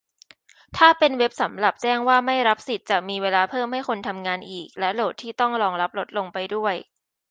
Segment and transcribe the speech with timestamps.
[0.77, 6.75] ถ้าเป็นเว็บสำหรับแจ้งว่าไม่รับสิทธิ์ จะมีเวลาเพิ่มให้คนทำงานอีก และโหลดที่ต้องรองรับลดลงไปด้วย